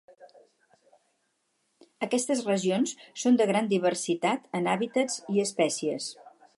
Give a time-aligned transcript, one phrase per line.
[2.07, 6.15] Aquestes regions són de gran diversitat en hàbitats i espècies.